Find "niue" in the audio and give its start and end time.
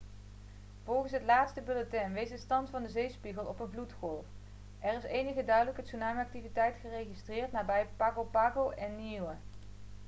8.95-9.33